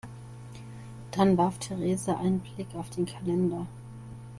[1.11, 3.67] Dann warf Theresa einen Blick auf den Kalender.